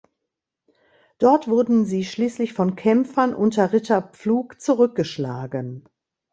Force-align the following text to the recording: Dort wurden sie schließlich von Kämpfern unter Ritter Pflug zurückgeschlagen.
Dort 1.19 1.47
wurden 1.47 1.85
sie 1.85 2.03
schließlich 2.05 2.53
von 2.53 2.75
Kämpfern 2.75 3.35
unter 3.35 3.71
Ritter 3.71 4.01
Pflug 4.01 4.59
zurückgeschlagen. 4.59 5.87